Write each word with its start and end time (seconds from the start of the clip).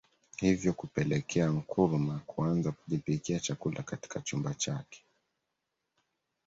Hivyo 0.37 0.73
kupelekea 0.73 1.47
Nkrumah 1.49 2.19
kuanza 2.25 2.71
kujipikia 2.71 3.39
chakula 3.39 3.83
katika 3.83 4.21
chumba 4.21 4.53
chake 4.53 5.05